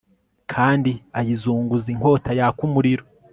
[0.53, 3.03] Kandi ayizunguza inkota yaka umuriro